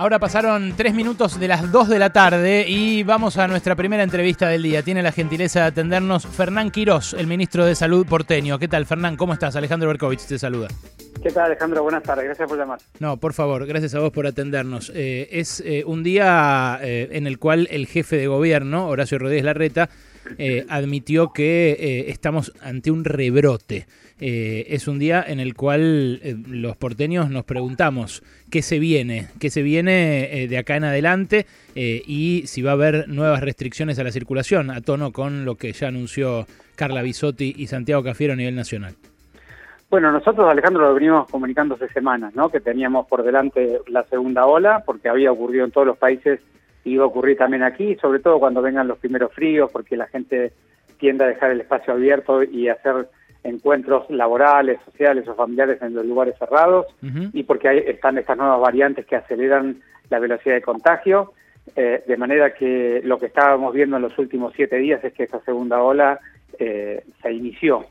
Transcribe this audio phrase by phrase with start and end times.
[0.00, 4.02] Ahora pasaron tres minutos de las dos de la tarde y vamos a nuestra primera
[4.02, 4.82] entrevista del día.
[4.82, 8.58] Tiene la gentileza de atendernos Fernán Quirós, el ministro de Salud porteño.
[8.58, 9.18] ¿Qué tal, Fernán?
[9.18, 9.56] ¿Cómo estás?
[9.56, 10.68] Alejandro Berkovich te saluda.
[11.22, 11.82] ¿Qué tal, Alejandro?
[11.82, 12.24] Buenas tardes.
[12.24, 12.78] Gracias por llamar.
[12.98, 14.90] No, por favor, gracias a vos por atendernos.
[14.94, 19.44] Eh, es eh, un día eh, en el cual el jefe de gobierno, Horacio Rodríguez
[19.44, 19.90] Larreta,
[20.68, 23.86] admitió que estamos ante un rebrote.
[24.20, 29.62] es un día en el cual los porteños nos preguntamos qué se viene, qué se
[29.62, 34.70] viene de acá en adelante y si va a haber nuevas restricciones a la circulación,
[34.70, 38.94] a tono con lo que ya anunció Carla Bisotti y Santiago Cafiero a nivel nacional.
[39.88, 42.48] Bueno, nosotros, Alejandro, lo venimos comunicando hace semanas, ¿no?
[42.48, 46.38] Que teníamos por delante la segunda ola, porque había ocurrido en todos los países
[46.84, 50.06] y iba a ocurrir también aquí, sobre todo cuando vengan los primeros fríos, porque la
[50.06, 50.52] gente
[50.98, 53.08] tiende a dejar el espacio abierto y hacer
[53.42, 56.86] encuentros laborales, sociales o familiares en los lugares cerrados,
[57.32, 59.80] y porque hay, están estas nuevas variantes que aceleran
[60.10, 61.32] la velocidad de contagio,
[61.76, 65.22] eh, de manera que lo que estábamos viendo en los últimos siete días es que
[65.22, 66.18] esa segunda ola
[66.58, 67.86] eh, se inició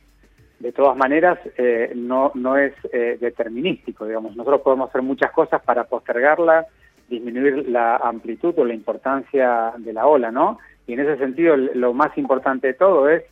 [0.59, 4.35] de todas maneras eh, no, no es eh, determinístico, digamos.
[4.35, 6.67] Nosotros podemos hacer muchas cosas para postergarla,
[7.09, 10.59] disminuir la amplitud o la importancia de la ola, ¿no?
[10.87, 13.23] Y en ese sentido lo más importante de todo es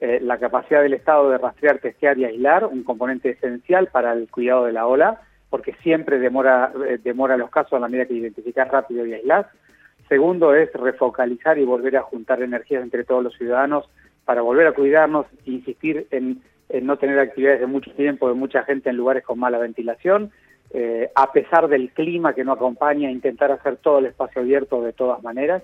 [0.00, 4.28] eh, la capacidad del Estado de rastrear, testear y aislar, un componente esencial para el
[4.30, 8.68] cuidado de la ola, porque siempre demora, demora los casos a la medida que identificas
[8.68, 9.50] rápido y aislar.
[10.08, 13.88] Segundo es refocalizar y volver a juntar energías entre todos los ciudadanos
[14.24, 16.40] para volver a cuidarnos, insistir en
[16.82, 20.30] no tener actividades de mucho tiempo, de mucha gente en lugares con mala ventilación,
[20.72, 24.92] eh, a pesar del clima que no acompaña, intentar hacer todo el espacio abierto de
[24.92, 25.62] todas maneras.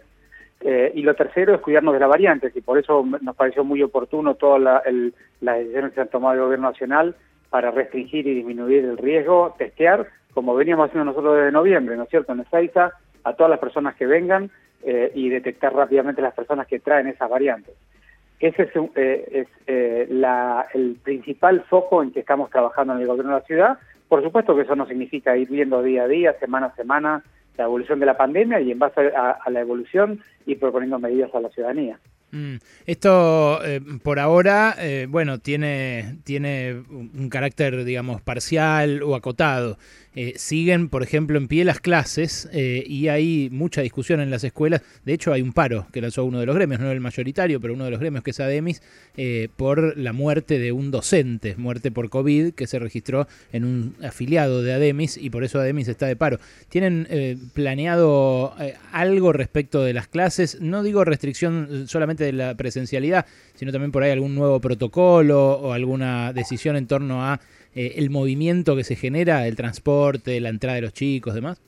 [0.60, 3.82] Eh, y lo tercero es cuidarnos de las variantes, y por eso nos pareció muy
[3.82, 4.60] oportuno todas
[5.40, 7.14] las decisiones que se han tomado el Gobierno Nacional
[7.50, 12.08] para restringir y disminuir el riesgo, testear, como veníamos haciendo nosotros desde noviembre, ¿no es
[12.08, 14.50] cierto?, en Ezeiza, a todas las personas que vengan
[14.82, 17.74] eh, y detectar rápidamente las personas que traen esas variantes.
[18.38, 23.78] Ese es, el principal foco en que estamos trabajando en el gobierno de la ciudad.
[24.08, 27.24] Por supuesto que eso no significa ir viendo día a día, semana a semana,
[27.56, 31.40] la evolución de la pandemia y en base a, la evolución ir proponiendo medidas a
[31.40, 31.98] la ciudadanía.
[32.32, 32.56] Mm.
[32.86, 34.76] Esto, eh, por ahora,
[35.08, 39.78] bueno, tiene, tiene un carácter, digamos, parcial o acotado.
[40.18, 44.44] Eh, siguen, por ejemplo, en pie las clases eh, y hay mucha discusión en las
[44.44, 44.80] escuelas.
[45.04, 47.74] De hecho, hay un paro que lanzó uno de los gremios, no el mayoritario, pero
[47.74, 48.80] uno de los gremios que es ADEMIS,
[49.18, 53.94] eh, por la muerte de un docente, muerte por COVID, que se registró en un
[54.02, 56.40] afiliado de ADEMIS y por eso ADEMIS está de paro.
[56.70, 57.06] ¿Tienen
[57.52, 58.54] planeado
[58.92, 60.62] algo respecto de las clases?
[60.62, 65.72] No digo restricción solamente de la presencialidad, sino también por ahí algún nuevo protocolo o
[65.74, 67.38] alguna decisión en torno a
[67.76, 71.60] eh, el movimiento que se genera, el transporte, la entrada de los chicos, demás?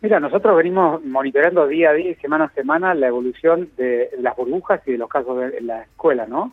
[0.00, 4.36] Mira, nosotros venimos monitoreando día a día y semana a semana la evolución de las
[4.36, 6.52] burbujas y de los casos de, en la escuela, ¿no?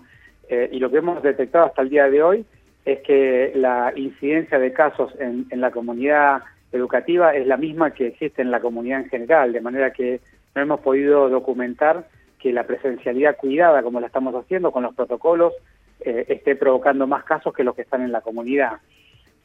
[0.49, 2.45] Eh, y lo que hemos detectado hasta el día de hoy
[2.83, 8.07] es que la incidencia de casos en, en, la comunidad educativa es la misma que
[8.07, 10.19] existe en la comunidad en general, de manera que
[10.55, 12.07] no hemos podido documentar
[12.39, 15.53] que la presencialidad cuidada, como la estamos haciendo con los protocolos,
[16.01, 18.79] eh, esté provocando más casos que los que están en la comunidad.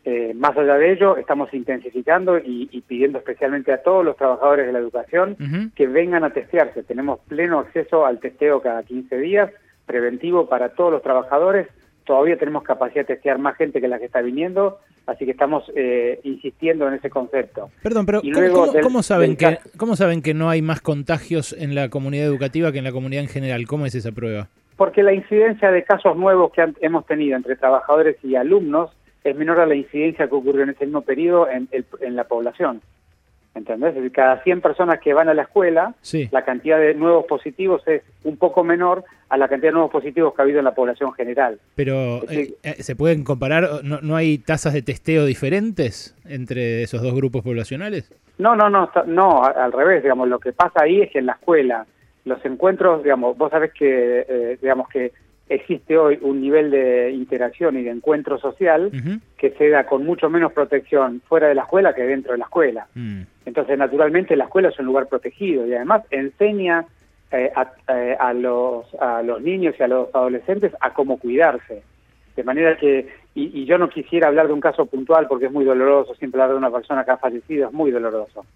[0.07, 4.73] Eh, más allá de ello, estamos intensificando y, pidiendo especialmente a todos los trabajadores de
[4.73, 6.83] la educación que vengan a testearse.
[6.83, 9.51] Tenemos pleno acceso al testeo cada 15 días,
[9.87, 11.69] preventivo para todos los trabajadores.
[12.05, 15.65] Todavía tenemos capacidad de testear más gente que la que está viniendo, así que estamos
[15.75, 17.71] eh, insistiendo en ese concepto.
[17.83, 18.21] Perdón, pero
[18.83, 22.79] ¿cómo, saben que, ¿cómo saben que no hay más contagios en la comunidad educativa que
[22.79, 23.67] en la comunidad en general?
[23.67, 24.49] ¿Cómo es esa prueba?
[24.77, 28.91] Porque la incidencia de casos nuevos que hemos tenido entre trabajadores y alumnos
[29.23, 31.69] es menor a la incidencia que ocurrió en ese mismo periodo en,
[32.15, 32.83] la población.
[33.55, 33.95] ¿Entendés?
[33.95, 35.95] Decir, cada 100 personas que van a la escuela,
[36.33, 40.35] la cantidad de nuevos positivos es un poco menor a la cantidad de nuevos positivos
[40.35, 41.61] que ha habido en la población general.
[41.77, 43.85] Pero, eh, eh, ¿se pueden comparar?
[43.85, 48.13] ¿No, ¿No hay tasas de testeo diferentes entre esos dos grupos poblacionales?
[48.39, 51.33] No, no, no, no, al revés, digamos, lo que pasa ahí es que en la
[51.35, 51.87] escuela
[52.25, 55.13] los encuentros, digamos, vos sabés que, eh, digamos que
[55.49, 58.91] existe hoy un nivel de interacción y de encuentro social
[59.37, 62.45] que se da con mucho menos protección fuera de la escuela que dentro de la
[62.45, 62.87] escuela.
[62.95, 63.23] Mm.
[63.45, 66.87] Entonces, naturalmente, la escuela es un lugar protegido y además enseña
[67.31, 67.53] eh,
[67.89, 71.83] eh, a, los, a los niños y a los adolescentes a cómo cuidarse.
[72.37, 75.53] De manera que, y, y yo no quisiera hablar de un caso puntual porque es
[75.53, 78.47] muy doloroso, siempre hablar de una persona que ha fallecido es muy doloroso.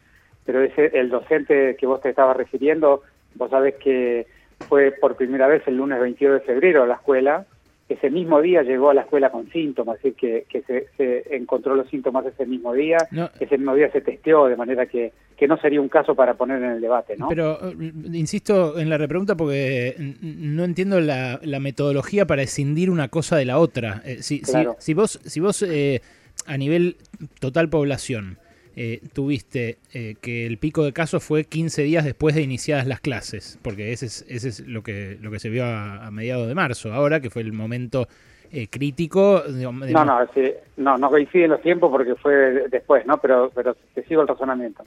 [0.47, 3.03] Pero ese, el docente que vos te estabas refiriendo
[3.35, 4.27] Vos sabés que
[4.69, 7.47] fue por primera vez el lunes 22 de febrero a la escuela
[7.89, 10.63] ese mismo día llegó a la escuela con síntomas, es decir, que,
[10.97, 12.99] se, encontró los síntomas ese mismo día,
[13.41, 16.63] ese mismo día se testeó, de manera que, que no sería un caso para poner
[16.63, 17.17] en el debate.
[17.17, 17.29] ¿no?
[17.29, 23.37] Pero eh, insisto en la repregunta porque no entiendo la, metodología para escindir una cosa
[23.37, 24.03] de la otra.
[24.05, 24.43] Eh, si,
[24.79, 26.03] si, vos, si vos eh,
[26.47, 26.97] a nivel
[27.41, 28.39] total población
[28.81, 33.01] eh, tuviste eh, que el pico de casos fue 15 días después de iniciadas las
[33.01, 36.55] clases, porque ese es, ese es lo, que, lo que se vio a, mediados de
[36.55, 38.07] marzo, ahora que fue el momento
[38.53, 39.43] eh, crítico.
[39.49, 40.29] no, no,
[40.77, 43.19] no, no coinciden los tiempos porque fue después, ¿no?
[43.21, 44.85] Pero, pero te sigo el razonamiento.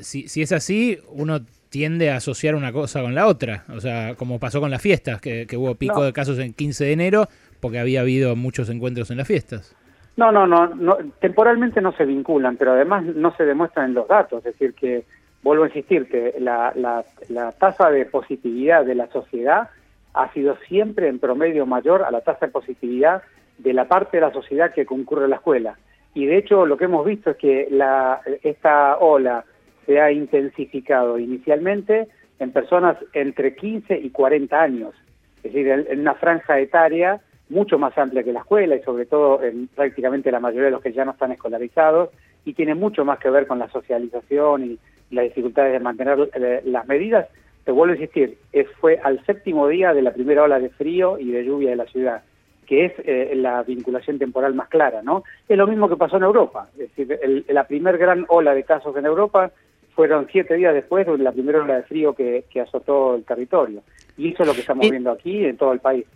[0.00, 1.38] si, si es así, uno
[1.68, 5.20] tiende a asociar una cosa con la otra, o sea, como pasó con las fiestas,
[5.20, 7.28] que, hubo pico de casos en 15 de enero
[7.60, 9.76] porque había habido muchos encuentros en las fiestas.
[10.16, 14.08] No, no, no, no, temporalmente no se vinculan, pero además no se demuestran en los
[14.08, 14.38] datos.
[14.44, 15.04] Es decir, que,
[15.42, 19.70] vuelvo a insistirte, la, la, la tasa de positividad de la sociedad
[20.12, 23.22] ha sido siempre en promedio mayor a la tasa de positividad
[23.58, 25.78] de la parte de la sociedad que concurre a la escuela.
[26.14, 29.44] Y de hecho lo que hemos visto es que la, esta ola
[29.86, 32.08] se ha intensificado inicialmente
[32.38, 34.94] en personas entre 15 y 40 años,
[35.42, 37.20] es decir, en una franja etaria
[37.50, 40.82] mucho más amplia que la escuela y sobre todo en prácticamente la mayoría de los
[40.82, 42.10] que ya no están escolarizados
[42.44, 44.78] y tiene mucho más que ver con la socialización y,
[45.10, 47.26] las dificultades de mantener eh, las medidas.
[47.64, 48.38] Te vuelvo a insistir,
[48.80, 51.86] fue al séptimo día de la primera ola de frío y de lluvia de la
[51.86, 52.22] ciudad,
[52.64, 55.24] que es eh, la vinculación temporal más clara, ¿no?
[55.48, 58.96] Es lo mismo que pasó en Europa, es decir, la primer gran ola de casos
[58.96, 59.50] en Europa
[59.96, 63.82] fueron siete días después de la primera ola de frío que, que azotó el territorio.
[64.16, 66.06] Y eso es lo que estamos viendo aquí en todo el país.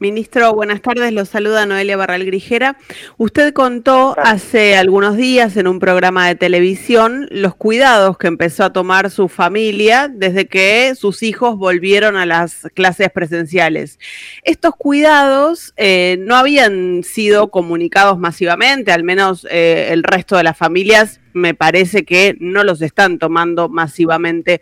[0.00, 1.12] Ministro, buenas tardes.
[1.12, 2.76] Lo saluda Noelia Barral Grijera.
[3.16, 8.72] Usted contó hace algunos días en un programa de televisión los cuidados que empezó a
[8.72, 14.00] tomar su familia desde que sus hijos volvieron a las clases presenciales.
[14.42, 20.56] Estos cuidados eh, no habían sido comunicados masivamente, al menos eh, el resto de las
[20.56, 24.60] familias me parece que no los están tomando masivamente.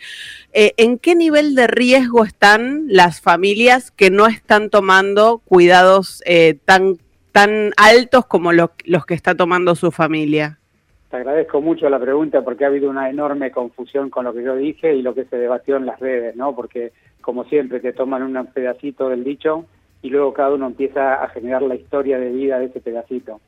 [0.52, 6.58] Eh, ¿En qué nivel de riesgo están las familias que no están tomando cuidados eh,
[6.64, 6.96] tan,
[7.30, 10.58] tan altos como los que está tomando su familia?
[11.10, 14.56] Te agradezco mucho la pregunta porque ha habido una enorme confusión con lo que yo
[14.56, 16.56] dije y lo que se debatió en las redes, ¿no?
[16.56, 19.66] Porque como siempre te toman un pedacito del dicho
[20.00, 23.40] y luego cada uno empieza a generar la historia de vida de ese pedacito.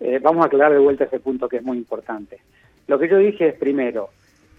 [0.00, 2.40] Eh, vamos a aclarar de vuelta ese punto que es muy importante.
[2.86, 4.08] Lo que yo dije es, primero,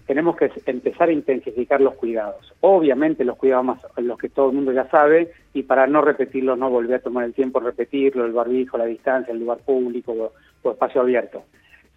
[0.06, 2.54] tenemos que empezar a intensificar los cuidados.
[2.60, 6.56] Obviamente los cuidados más, los que todo el mundo ya sabe, y para no repetirlos,
[6.56, 10.70] no volver a tomar el tiempo repetirlo, el barbijo, la distancia, el lugar público o,
[10.70, 11.42] espacio abierto.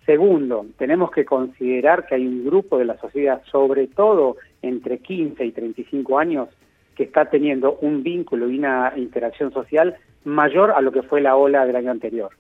[0.08, 5.46] Segundo, tenemos que considerar que hay un grupo de la sociedad, sobre todo entre 15
[5.46, 6.50] y 35 años,
[6.96, 11.36] que está teniendo un vínculo y una interacción social mayor a lo que fue la
[11.36, 12.32] ola del año anterior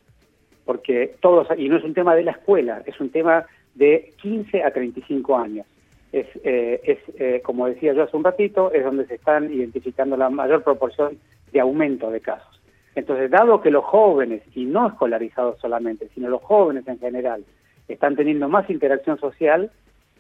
[0.66, 3.46] porque todos, y no es un tema de la escuela, es un tema
[3.76, 5.66] de 15 a 35 años.
[6.12, 10.18] Es, eh, es eh, como decía yo hace un ratito, es donde se están identificando
[10.18, 11.18] la mayor proporción
[11.52, 12.62] de aumento de casos.
[12.96, 17.44] Entonces, dado que los jóvenes, y no escolarizados solamente, sino los jóvenes en general,
[17.88, 19.70] están teniendo más interacción social,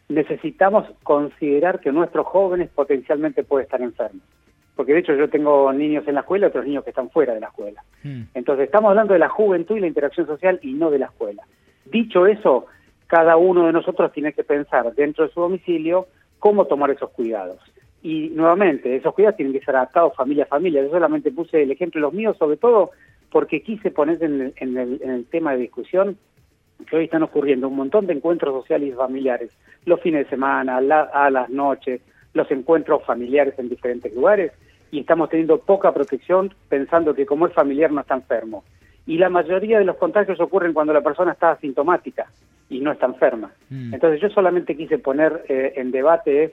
[0.09, 4.21] necesitamos considerar que nuestros jóvenes potencialmente pueden estar enfermos
[4.75, 7.33] porque de hecho yo tengo niños en la escuela y otros niños que están fuera
[7.33, 7.83] de la escuela.
[8.04, 8.24] Mm.
[8.33, 11.44] Entonces estamos hablando de la juventud y la interacción social y no de la escuela.
[11.86, 12.66] Dicho eso,
[13.07, 16.07] cada uno de nosotros tiene que pensar dentro de su domicilio
[16.39, 17.60] cómo tomar esos cuidados.
[18.01, 20.84] Y nuevamente, esos cuidados tienen que ser adaptados familia a familia.
[20.84, 22.91] Yo solamente puse el ejemplo de los míos, sobre todo
[23.32, 26.17] porque quise poner en el, tema de discusión
[26.89, 29.50] que hoy están ocurriendo un montón de encuentros sociales y familiares,
[29.86, 32.01] los fines de semana, a las noches,
[32.36, 34.51] los encuentros familiares en diferentes lugares
[34.92, 38.63] y estamos teniendo poca protección pensando que como es familiar no está enfermo.
[39.08, 42.27] Y la mayoría de los contagios ocurren cuando la persona está asintomática
[42.70, 43.51] y no está enferma.
[43.70, 43.94] Mm.
[43.94, 46.51] Entonces yo solamente quise poner eh, en debate es,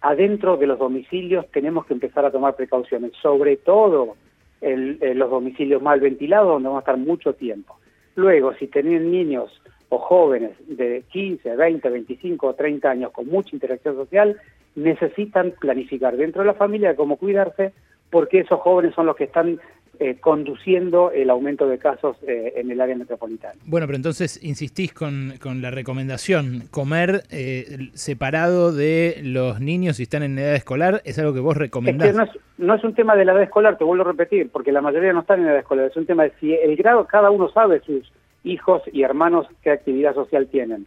[0.00, 4.16] adentro de los domicilios tenemos que empezar a tomar precauciones, sobre todo
[4.60, 7.76] en, los domicilios mal ventilados donde vamos a estar mucho tiempo.
[8.14, 9.50] Luego, si tienen niños
[9.94, 14.36] o jóvenes de 15, 20, 25 o 30 años con mucha interacción social,
[14.74, 17.72] necesitan planificar dentro de la familia cómo cuidarse,
[18.10, 19.60] porque esos jóvenes son los que están
[20.00, 23.54] eh, conduciendo el aumento de casos eh, en el área metropolitana.
[23.66, 30.02] Bueno, pero entonces insistís con, con la recomendación, comer eh, separado de los niños si
[30.02, 32.16] están en edad escolar, ¿es algo que vos recomendás?
[32.16, 34.72] no, es, no, es, un tema de la edad escolar, te vuelvo a repetir, porque
[34.72, 37.30] la mayoría no están en edad escolar, es un tema de si el grado, cada
[37.30, 38.10] uno sabe sus
[38.44, 40.86] hijos y hermanos qué actividad social tienen.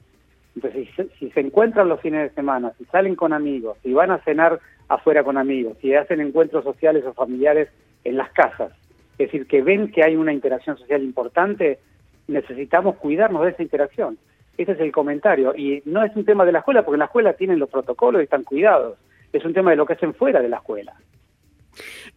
[0.55, 0.87] Entonces,
[1.19, 4.59] si, se encuentran los fines de semana, si salen con amigos, si van a cenar
[4.87, 7.69] afuera con amigos, si hacen encuentros sociales o familiares
[8.03, 8.71] en las casas,
[9.17, 11.79] es decir, que ven que hay una interacción social importante,
[12.27, 14.17] necesitamos cuidarnos de esa interacción.
[14.57, 15.53] Ese es el comentario.
[15.55, 18.21] Y no es un tema de la escuela, porque en la escuela tienen los protocolos
[18.21, 18.97] y están cuidados.
[19.33, 20.93] Es un tema de lo que hacen fuera de la escuela.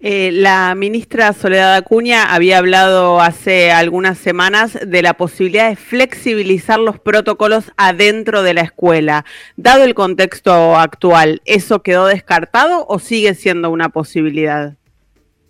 [0.02, 6.78] Eh, la ministra Soledad Acuña había hablado hace algunas semanas de la posibilidad de flexibilizar
[6.78, 9.26] los protocolos adentro de la escuela.
[9.58, 14.72] Dado el contexto actual, ¿eso quedó descartado o sigue siendo una posibilidad?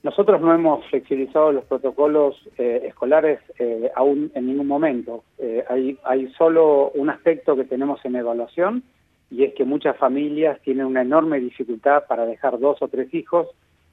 [0.02, 5.22] Nosotros no hemos flexibilizado los protocolos eh, escolares eh, aún en ningún momento.
[5.68, 8.82] hay, hay solo un aspecto que tenemos en evaluación
[9.30, 13.46] y es que muchas familias tienen una enorme dificultad para dejar dos o tres hijos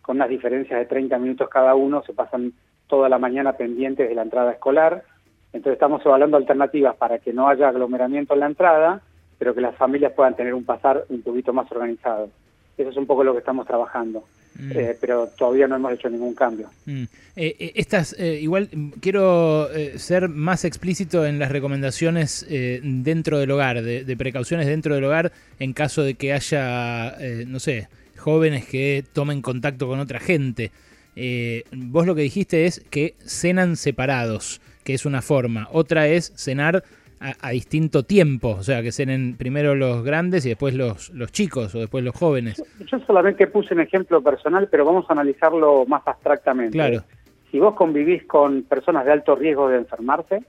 [0.07, 2.53] con unas diferencias de 30 minutos cada uno, se pasan
[2.87, 5.03] toda la mañana pendientes de la entrada escolar.
[5.51, 9.01] Entonces estamos evaluando alternativas para que no haya aglomeramiento en la entrada,
[9.37, 12.29] pero que las familias puedan tener un pasar un poquito más organizado.
[12.77, 14.23] Eso es un poco lo que estamos trabajando.
[14.57, 14.71] Mm.
[14.73, 16.69] Eh, pero todavía no hemos hecho ningún cambio.
[16.85, 17.03] Mm.
[17.35, 18.69] Eh, eh, estas, igual
[19.01, 25.03] quiero ser más explícito en las recomendaciones dentro del hogar, de, de, precauciones dentro del
[25.03, 30.71] hogar en caso de que haya, no sé, jóvenes que tomen contacto con otra gente.
[31.15, 35.67] Eh, vos lo que dijiste es que cenan separados, que es una forma.
[35.71, 36.83] Otra es cenar
[37.19, 41.74] a, distinto tiempo, o sea, que cenen primero los grandes y después los, los chicos
[41.74, 42.63] o después los jóvenes.
[42.86, 46.74] Yo solamente puse un ejemplo personal, pero vamos a analizarlo más abstractamente.
[46.74, 47.03] Claro.
[47.51, 50.43] Si vos convivís con personas de alto riesgo de enfermarse,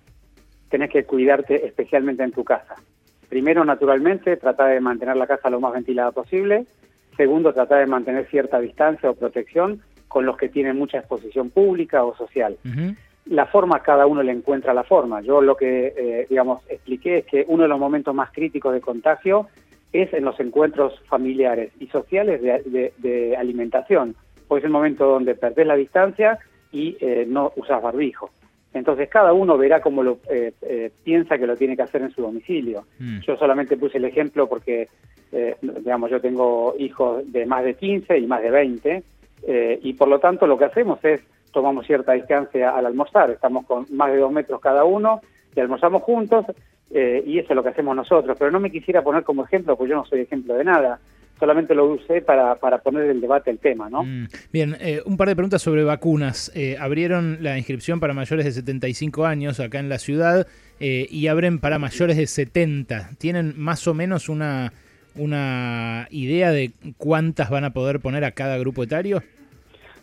[0.68, 2.74] tenés que cuidarte especialmente en tu casa.
[3.28, 6.66] Primero, naturalmente, trata de mantener la casa lo más ventilada posible.
[7.18, 12.04] Segundo, tratar de mantener cierta distancia o protección con los que tienen mucha exposición pública
[12.04, 12.56] o social.
[13.26, 15.20] La forma, cada uno le encuentra la forma.
[15.20, 18.80] Yo lo que, eh, digamos, expliqué es que uno de los momentos más críticos de
[18.80, 19.48] contagio
[19.92, 24.14] es en los encuentros familiares y sociales de, alimentación,
[24.46, 26.38] porque es el momento donde perdés la distancia
[26.70, 28.30] y eh, no usas barbijo.
[28.74, 32.22] Entonces cada uno verá cómo lo eh, piensa que lo tiene que hacer en su
[32.22, 32.84] domicilio.
[32.98, 33.20] Mm.
[33.20, 34.88] Yo solamente puse el ejemplo porque
[35.30, 39.02] eh, digamos, yo tengo hijos de más de 15 y más de 20,
[39.46, 41.20] eh, y por lo tanto lo que hacemos es
[41.52, 45.20] tomamos cierta distancia al almorzar, estamos con más de dos metros cada uno
[45.54, 46.46] y almorzamos juntos,
[46.90, 49.76] eh, y eso es lo que hacemos nosotros, pero no me quisiera poner como ejemplo,
[49.76, 50.98] porque yo no soy ejemplo de nada,
[51.38, 54.02] solamente lo usé para, para poner el debate el tema, ¿no?
[54.04, 56.52] Mm, bien, un par de preguntas sobre vacunas.
[56.78, 60.46] abrieron la inscripción para mayores de 75 años acá en la ciudad
[60.80, 63.10] y abren para mayores de 70.
[63.18, 64.72] ¿Tienen más o menos una
[65.18, 69.22] una idea de cuántas van a poder poner a cada grupo etario?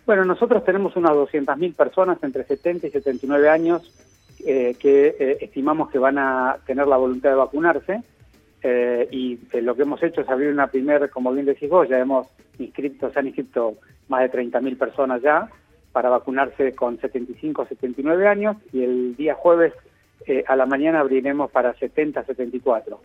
[0.06, 3.92] Bueno, nosotros tenemos unas 200.000 personas entre 70 y 79 años
[4.46, 8.04] eh, que eh, estimamos que van a tener la voluntad de vacunarse
[8.68, 12.00] eh, y lo que hemos hecho es abrir una primera, como bien decís vos, ya
[12.00, 13.76] hemos inscrito, se han inscrito
[14.08, 15.50] más de 30.000 personas ya
[15.92, 19.74] para vacunarse con 75 o 79 años y el día jueves
[20.48, 23.00] a la mañana abriremos para 70 74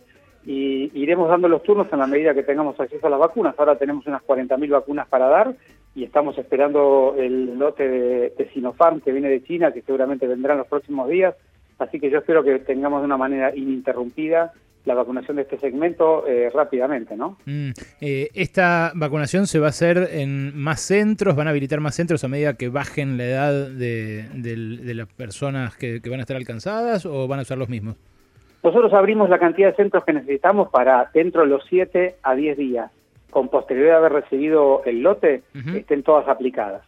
[0.45, 3.55] y iremos dando los turnos en la medida que tengamos acceso a las vacunas.
[3.57, 5.55] Ahora tenemos unas 40.000 vacunas para dar
[5.93, 10.59] y estamos esperando el lote de, Sinopharm que viene de China, que seguramente vendrá en
[10.59, 11.35] los próximos días.
[11.77, 14.53] Así que yo espero que tengamos de una manera ininterrumpida
[14.85, 17.37] la vacunación de este segmento eh, rápidamente, ¿no?
[17.45, 17.71] Mm,
[18.01, 21.35] eh, ¿Esta vacunación se va a hacer en más centros?
[21.35, 26.01] ¿Van a habilitar más centros a medida que bajen la edad de, las personas que,
[26.01, 27.95] que van a estar alcanzadas o van a usar los mismos?
[28.63, 32.57] Nosotros abrimos la cantidad de centros que necesitamos para dentro de los 7 a 10
[32.57, 32.91] días,
[33.31, 35.43] con posterioridad de haber recibido el lote,
[35.75, 36.83] estén todas aplicadas.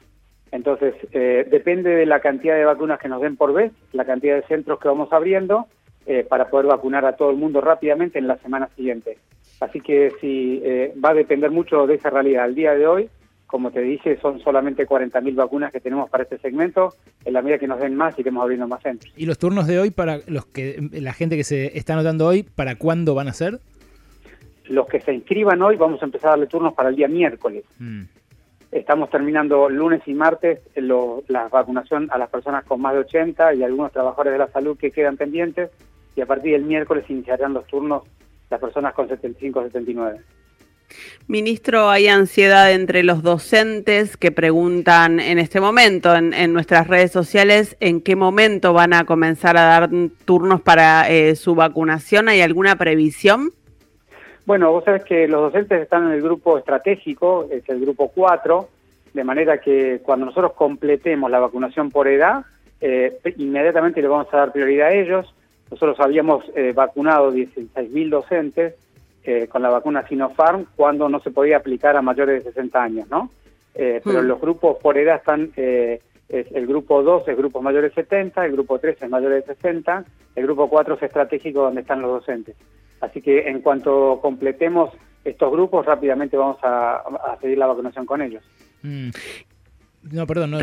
[0.51, 4.35] Entonces, eh, depende de la cantidad de vacunas que nos den por vez, la cantidad
[4.35, 5.65] de centros que vamos abriendo,
[6.05, 9.17] eh, para poder vacunar a todo el mundo rápidamente en la semana siguiente.
[9.59, 12.43] Así que sí, eh, va a depender mucho de esa realidad.
[12.43, 13.09] Al día de hoy,
[13.47, 16.93] como te dije, son solamente 40.000 vacunas que tenemos para este segmento.
[17.23, 19.13] En la medida que nos den más, iremos abriendo más centros.
[19.15, 22.43] ¿Y los turnos de hoy para los que la gente que se está anotando hoy,
[22.43, 23.59] para cuándo van a ser?
[24.65, 27.63] Los que se inscriban hoy, vamos a empezar a darle turnos para el día miércoles.
[27.79, 28.03] Mm.
[28.71, 33.63] Estamos terminando lunes y martes la vacunación a las personas con más de 80 y
[33.63, 35.69] algunos trabajadores de la salud que quedan pendientes.
[36.15, 38.03] Y a partir del miércoles iniciarán los turnos
[38.49, 40.19] las personas con 75 79.
[41.27, 47.77] Ministro, hay ansiedad entre los docentes que preguntan en este momento en, nuestras redes sociales
[47.79, 49.89] en qué momento van a comenzar a dar
[50.25, 52.27] turnos para eh, su vacunación.
[52.27, 53.51] ¿Hay alguna previsión?
[54.45, 58.67] Bueno, vos sabés que los docentes están en el grupo estratégico, es el grupo 4,
[59.13, 62.43] de manera que cuando nosotros completemos la vacunación por edad,
[62.81, 65.33] eh, inmediatamente le vamos a dar prioridad a ellos.
[65.73, 68.75] Nosotros habíamos eh, vacunado 16.000 docentes
[69.23, 73.09] eh, con la vacuna Sinopharm cuando no se podía aplicar a mayores de 60 años,
[73.09, 73.31] ¿no?
[73.73, 74.27] Eh, pero hmm.
[74.27, 75.99] los grupos por edad están eh,
[76.29, 79.55] es el grupo 2 es grupos mayores de 70, el grupo 3 es mayores de
[79.55, 82.55] 60, el grupo 4 es estratégico donde están los docentes.
[83.01, 84.91] Así que en cuanto completemos
[85.25, 87.01] estos grupos, rápidamente vamos a,
[87.41, 88.43] seguir la vacunación con ellos.
[88.83, 89.09] Mm.
[90.11, 90.51] No, perdón.
[90.51, 90.59] No,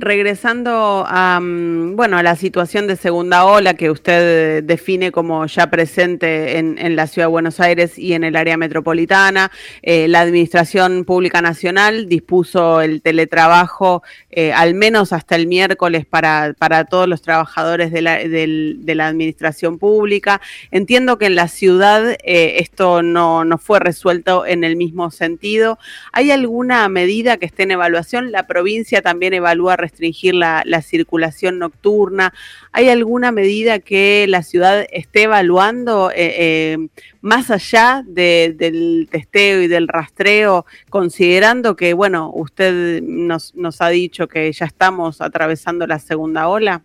[0.00, 5.68] Regresando a, mm, bueno, a la situación de segunda ola que usted define como ya
[5.68, 9.50] presente en, la Ciudad de Buenos Aires y en el área metropolitana,
[9.82, 16.54] eh, la Administración Pública Nacional dispuso el teletrabajo eh, al menos hasta el miércoles para,
[16.58, 20.40] para todos los trabajadores de la, de la Administración Pública.
[20.70, 25.78] Entiendo que en la ciudad eh, esto no, no fue resuelto en el mismo sentido.
[26.12, 28.32] ¿Hay alguna medida que esté en evaluación?
[28.32, 32.32] La provincia también evalúa restringir la, circulación nocturna.
[32.72, 36.88] ¿Hay alguna medida que la ciudad esté evaluando eh, eh,
[37.20, 44.26] más allá del testeo y del rastreo, considerando que, bueno, usted nos, nos ha dicho
[44.26, 46.80] que ya estamos atravesando la segunda ola?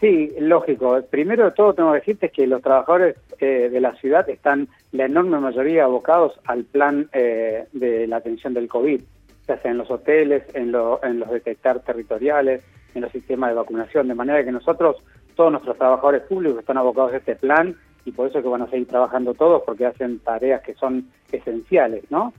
[0.00, 1.00] Sí, lógico.
[1.10, 5.06] Primero de todo tengo que decirte que los trabajadores eh, de la ciudad están la
[5.06, 9.00] enorme mayoría abocados al plan de la atención del COVID
[9.48, 12.62] ya sea en los hoteles, en, en los detectar territoriales,
[12.94, 14.96] en los sistemas de vacunación, de manera que nosotros,
[15.34, 18.70] todos nuestros trabajadores públicos están abocados a este plan y por eso que van a
[18.70, 22.32] seguir trabajando todos porque hacen tareas que son esenciales, ¿no?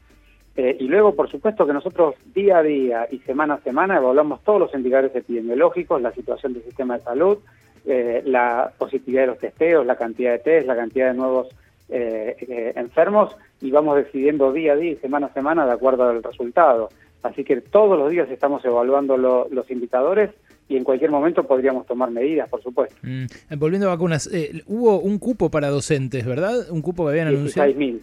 [0.56, 4.44] Eh, y luego, por supuesto, que nosotros día a día y semana a semana evaluamos
[4.44, 7.40] todos los indicadores epidemiológicos, la situación del sistema de salud,
[7.86, 11.50] eh, la positividad de los testeos, la cantidad de test, la cantidad de nuevos
[11.90, 16.24] eh, enfermos y vamos decidiendo día a día y semana a semana de acuerdo al
[16.24, 16.90] resultado.
[17.24, 20.30] Así que todos los días estamos evaluando los indicadores
[20.68, 22.96] y en cualquier momento podríamos tomar medidas, por supuesto.
[23.02, 23.26] Mm,
[23.58, 26.70] volviendo a vacunas, eh, hubo un cupo para docentes, ¿verdad?
[26.70, 27.72] Un cupo que habían anunciado.
[27.72, 28.02] 16.000.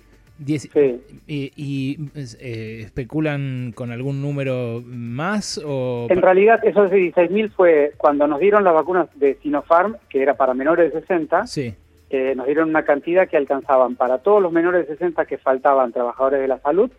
[1.27, 5.61] ¿Y, y eh, especulan con algún número más?
[5.63, 6.07] O...
[6.09, 10.55] En realidad, esos 16.000 fue cuando nos dieron las vacunas de Sinopharm, que era para
[10.55, 11.47] menores de 60.
[11.47, 11.75] Sí
[12.11, 15.93] eh, nos dieron una cantidad que alcanzaban para todos los menores de 60 que faltaban
[15.93, 16.91] trabajadores de la salud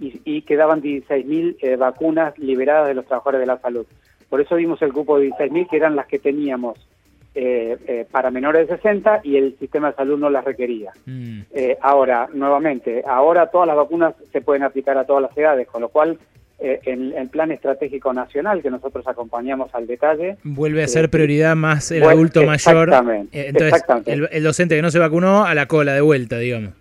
[0.00, 3.86] y, quedaban 16.000 eh, vacunas liberadas de los trabajadores de la salud.
[4.28, 6.78] Por eso dimos el cupo de 16.000 que eran las que teníamos
[7.34, 10.92] eh, para menores de 60 y el sistema de salud no las requería.
[11.06, 11.42] Mm.
[11.80, 15.88] ahora, nuevamente, ahora todas las vacunas se pueden aplicar a todas las edades, con lo
[15.88, 16.18] cual
[16.60, 20.36] eh, en el plan estratégico nacional que nosotros acompañamos al detalle.
[20.42, 22.90] Vuelve a ser eh, prioridad más el adulto mayor.
[23.32, 26.72] Eh, entonces, El, docente que no se vacunó a la cola de vuelta, digamos.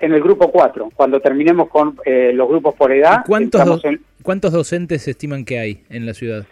[0.00, 3.22] En el grupo 4, cuando terminemos con los grupos por edad.
[3.26, 3.82] ¿Cuántos,
[4.22, 6.44] ¿Cuántos docentes se estiman que hay en la ciudad?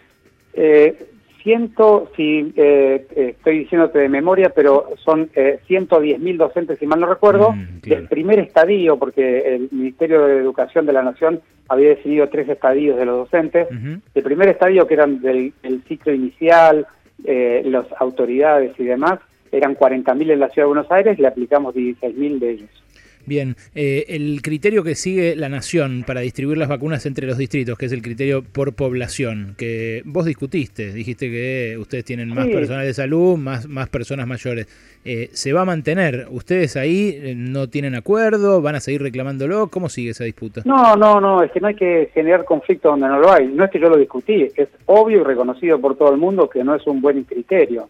[0.53, 0.95] Eh,
[1.43, 6.99] ciento, si eh, estoy diciéndote de memoria, pero son eh, 110 mil docentes, si mal
[6.99, 11.89] no recuerdo, mm, del primer estadio, porque el Ministerio de Educación de la Nación había
[11.89, 13.67] decidido tres estadios de los docentes.
[14.15, 15.53] El primer estadio, que eran del,
[15.87, 16.87] ciclo inicial,
[17.25, 19.19] eh, las autoridades y demás,
[19.51, 22.82] eran 40 mil en la Ciudad de Buenos Aires, le aplicamos 16 mil de ellos.
[23.25, 27.77] Bien, eh, el criterio que sigue la nación para distribuir las vacunas entre los distritos,
[27.77, 32.85] que es el criterio por población, que vos discutiste, dijiste que ustedes tienen más personal
[32.85, 34.67] de salud, más, más personas mayores.
[35.05, 36.27] Eh, ¿Se va a mantener?
[36.31, 38.61] ¿Ustedes ahí eh, no tienen acuerdo?
[38.61, 39.67] ¿Van a seguir reclamándolo?
[39.67, 40.61] ¿Cómo sigue esa disputa?
[40.65, 43.47] No, no, no, es que no hay que generar conflicto donde no lo hay.
[43.47, 46.63] No es que yo lo discutí, es obvio y reconocido por todo el mundo que
[46.63, 47.87] no es un buen criterio.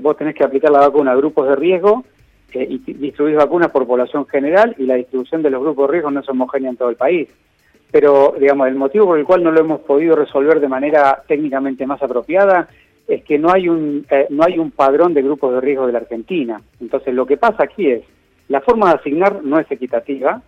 [0.00, 2.04] vos tenés que aplicar la vacuna a grupos de riesgo
[2.54, 6.20] y distribuir vacunas por población general y la distribución de los grupos de riesgo no
[6.20, 7.28] es homogénea en todo el país.
[7.90, 11.86] Pero, digamos, el motivo por el cual no lo hemos podido resolver de manera técnicamente
[11.86, 12.68] más apropiada
[13.06, 15.92] es que no hay un, eh, no hay un padrón de grupos de riesgo de
[15.92, 16.60] la Argentina.
[16.80, 18.02] Entonces, lo que pasa aquí es,
[18.48, 20.40] la forma de asignar no es equitativa,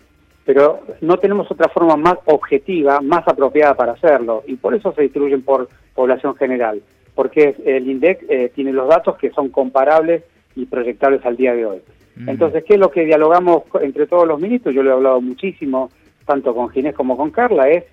[0.44, 5.02] pero no tenemos otra forma más objetiva, más apropiada para hacerlo, y por eso se
[5.02, 6.82] distribuyen por población general,
[7.14, 10.22] porque el INDEC eh, tiene los datos que son comparables
[10.56, 11.78] y proyectables al día de hoy.
[12.26, 14.74] Entonces, ¿qué es lo que dialogamos entre todos los ministros?
[14.74, 15.90] Yo lo he hablado muchísimo,
[16.26, 17.84] tanto con Ginés como con Carla, es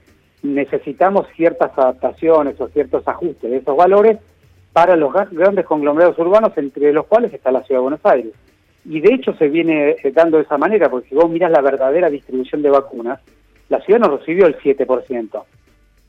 [0.44, 4.18] necesitamos ciertas adaptaciones o ciertos ajustes de esos valores
[4.74, 8.34] para los grandes conglomerados urbanos, entre los cuales está la Ciudad de Buenos Aires.
[8.86, 11.62] Y de hecho se viene eh, dando de esa manera, porque si vos mirás la
[11.62, 13.20] verdadera distribución de vacunas,
[13.70, 15.44] la ciudad no recibió el 7%,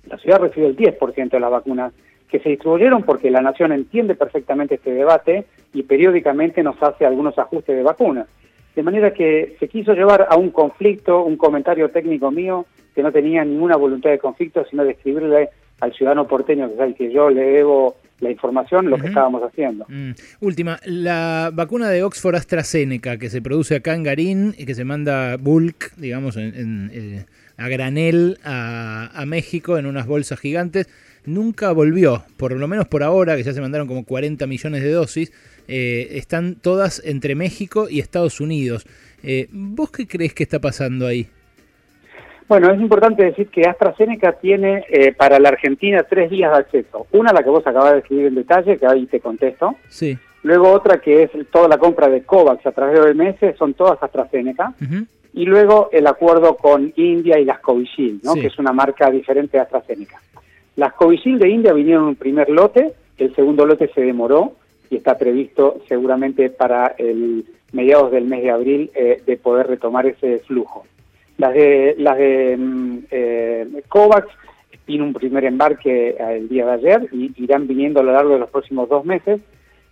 [0.09, 1.93] la ciudad recibió el 10% de las vacunas
[2.33, 7.38] que se distribuyeron porque la Nación entiende perfectamente este debate y periódicamente nos hace algunos
[7.38, 8.27] ajustes de vacunas.
[8.75, 12.64] De manera que se quiso llevar a un conflicto, un comentario técnico mío
[12.95, 16.81] que no tenía ninguna voluntad de conflicto, sino de escribirle al ciudadano porteño, que es
[16.81, 19.85] al que yo le debo la información, lo que estábamos haciendo.
[19.88, 20.12] Mm.
[20.40, 24.85] Última, la vacuna de Oxford AstraZeneca que se produce acá en Garín y que se
[24.85, 30.88] manda bulk, digamos, en, eh, a granel a, a, México en unas bolsas gigantes,
[31.25, 34.93] nunca volvió, por lo menos por ahora, que ya se mandaron como 40 millones de
[34.93, 35.33] dosis,
[35.69, 38.87] eh, están todas entre México y Estados Unidos.
[39.23, 41.29] Eh, ¿Vos qué crees que está pasando ahí?
[42.49, 47.07] Bueno, es importante decir que AstraZeneca tiene eh, para la Argentina tres días de acceso.
[47.12, 49.77] Una, la que vos acabas de escribir en detalle, que ahí te contesto.
[49.88, 50.19] Sí.
[50.42, 54.02] Luego otra que es toda la compra de COVAX a través de OMS, son todas
[54.02, 54.74] AstraZeneca.
[55.35, 58.35] Y luego el acuerdo con India y las Covishield, ¿no?
[58.35, 60.20] que es una marca diferente de AstraZeneca.
[60.76, 64.52] Las Covishield de India vinieron en un primer lote, el segundo lote se demoró
[64.90, 70.07] y está previsto seguramente para el mediados del mes de abril eh, de poder retomar
[70.07, 70.85] ese flujo.
[71.38, 74.28] Las de, las de mm, eh, COVAX
[74.85, 78.35] tiene un primer embarque eh, el día de ayer y irán viniendo a lo largo
[78.35, 79.40] de los próximos dos meses.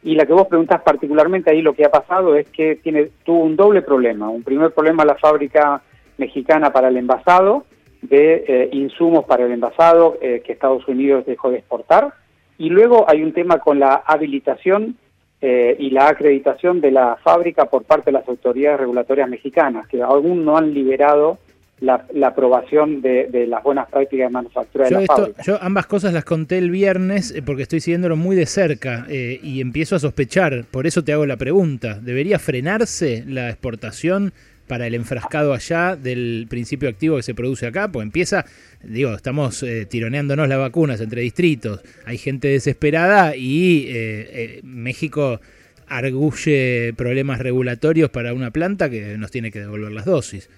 [0.03, 3.41] Y la que vos preguntás particularmente ahí lo que ha pasado es que tiene, tuvo
[3.41, 4.29] un doble problema.
[4.29, 5.83] Un primer problema la fábrica
[6.17, 7.65] mexicana para el envasado,
[8.03, 12.15] de eh, insumos para el envasado que Estados Unidos dejó de exportar.
[12.57, 14.97] Y luego hay un tema con la habilitación
[15.43, 20.03] eh, y la acreditación de la fábrica por parte de las autoridades regulatorias mexicanas, que
[20.03, 21.39] aún no han liberado
[21.81, 25.43] la, aprobación de, las buenas prácticas de manufactura de la fábrica.
[25.43, 29.41] Yo ambas cosas las conté el viernes eh, porque estoy siguiéndolo muy de cerca eh,
[29.43, 34.33] y empiezo a sospechar, por eso te hago la pregunta, ¿debería frenarse la exportación
[34.71, 38.45] para el enfrascado allá del principio activo que se produce acá, pues empieza,
[38.85, 45.41] digo, estamos eh, tironeándonos las vacunas entre distritos, hay gente desesperada y eh, eh, México
[45.89, 50.49] arguye problemas regulatorios para una planta que nos tiene que devolver las dosis.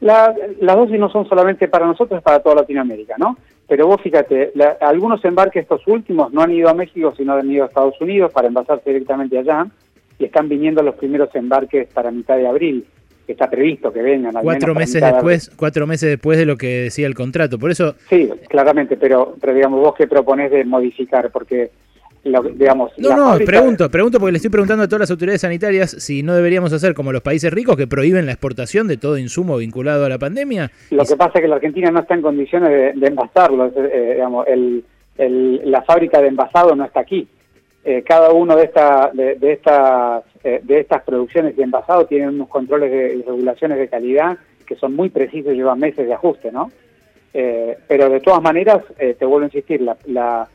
[0.00, 3.36] Las dosis no son solamente para nosotros, es para toda Latinoamérica, ¿no?
[3.66, 7.64] Pero vos fíjate, algunos embarques estos últimos no han ido a México, sino han ido
[7.64, 9.66] a Estados Unidos para envasarse directamente allá,
[10.18, 12.84] y están viniendo los primeros embarques para mitad de abril
[13.26, 14.34] que está previsto que vengan.
[14.42, 17.94] cuatro meses después, cuatro meses después de lo que decía el contrato, por eso.
[18.08, 21.70] Sí, claramente, pero, pero digamos vos qué proponés de modificar, porque
[22.24, 22.92] digamos.
[22.98, 26.34] No, no, pregunto, pregunto porque le estoy preguntando a todas las autoridades sanitarias si no
[26.34, 30.08] deberíamos hacer como los países ricos que prohíben la exportación de todo insumo vinculado a
[30.08, 30.70] la pandemia.
[30.90, 34.46] Lo que pasa es que la Argentina no está en condiciones de, envasarlo, eh, digamos,
[34.46, 34.84] el,
[35.64, 37.26] la fábrica de envasado no está aquí.
[37.84, 42.48] Eh, cada uno de, esta, de, estas, eh, de estas producciones de envasado tiene unos
[42.48, 46.52] controles de, y regulaciones de calidad que son muy precisos y llevan meses de ajuste,
[46.52, 46.70] ¿no?
[47.32, 50.46] Eh, pero de todas maneras, te vuelvo a insistir, la, la,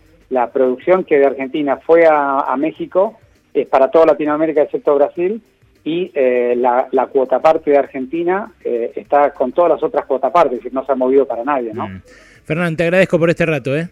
[0.51, 3.17] producción que de Argentina fue a, México
[3.53, 5.41] es para toda Latinoamérica excepto Brasil
[5.83, 6.11] y
[6.55, 10.73] la, la, cuota parte de Argentina está con todas las otras cuotas partes, es decir,
[10.73, 11.87] no se ha movido para nadie, ¿no?
[11.87, 12.01] Mm.
[12.45, 13.89] Fernando, te agradezco por este rato, ¿eh?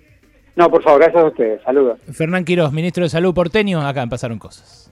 [0.55, 1.61] No, por favor, gracias a ustedes.
[1.63, 1.99] Saludos.
[2.11, 4.89] Fernán Quiroz, ministro de Salud porteño, acá en Pasaron Cosas.